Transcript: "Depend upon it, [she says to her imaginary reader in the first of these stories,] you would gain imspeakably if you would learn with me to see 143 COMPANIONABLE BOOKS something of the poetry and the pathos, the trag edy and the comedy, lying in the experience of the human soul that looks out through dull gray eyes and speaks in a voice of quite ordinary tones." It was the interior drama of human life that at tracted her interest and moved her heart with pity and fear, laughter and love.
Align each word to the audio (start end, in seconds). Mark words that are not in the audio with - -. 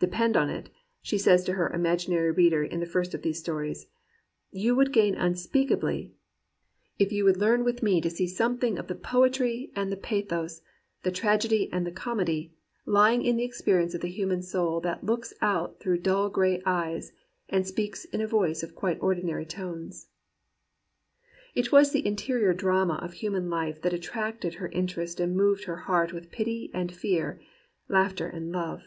"Depend 0.00 0.36
upon 0.36 0.50
it, 0.50 0.68
[she 1.00 1.16
says 1.16 1.44
to 1.44 1.54
her 1.54 1.70
imaginary 1.70 2.30
reader 2.30 2.62
in 2.62 2.80
the 2.80 2.84
first 2.84 3.14
of 3.14 3.22
these 3.22 3.38
stories,] 3.40 3.86
you 4.50 4.76
would 4.76 4.92
gain 4.92 5.14
imspeakably 5.14 6.10
if 6.98 7.10
you 7.10 7.24
would 7.24 7.38
learn 7.38 7.64
with 7.64 7.82
me 7.82 7.98
to 7.98 8.10
see 8.10 8.26
143 8.30 8.76
COMPANIONABLE 8.76 8.82
BOOKS 8.82 9.12
something 9.16 9.48
of 9.48 9.50
the 9.50 9.72
poetry 9.72 9.72
and 9.74 9.90
the 9.90 9.96
pathos, 9.96 10.60
the 11.04 11.10
trag 11.10 11.46
edy 11.46 11.72
and 11.72 11.86
the 11.86 11.90
comedy, 11.90 12.54
lying 12.84 13.22
in 13.24 13.38
the 13.38 13.44
experience 13.46 13.94
of 13.94 14.02
the 14.02 14.10
human 14.10 14.42
soul 14.42 14.78
that 14.82 15.04
looks 15.04 15.32
out 15.40 15.80
through 15.80 15.96
dull 16.02 16.28
gray 16.28 16.60
eyes 16.66 17.12
and 17.48 17.66
speaks 17.66 18.04
in 18.04 18.20
a 18.20 18.26
voice 18.26 18.62
of 18.62 18.74
quite 18.74 19.00
ordinary 19.02 19.46
tones." 19.46 20.08
It 21.54 21.72
was 21.72 21.92
the 21.92 22.06
interior 22.06 22.52
drama 22.52 22.96
of 22.96 23.14
human 23.14 23.48
life 23.48 23.80
that 23.80 23.94
at 23.94 24.02
tracted 24.02 24.56
her 24.56 24.68
interest 24.68 25.18
and 25.18 25.34
moved 25.34 25.64
her 25.64 25.76
heart 25.88 26.12
with 26.12 26.30
pity 26.30 26.70
and 26.74 26.94
fear, 26.94 27.40
laughter 27.88 28.26
and 28.26 28.52
love. 28.52 28.82